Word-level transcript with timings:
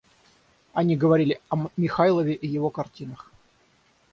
Они 0.73 0.95
говорили 0.97 1.39
о 1.51 1.69
Михайлове 1.77 2.33
и 2.33 2.47
его 2.47 2.71
картинах. 2.71 3.29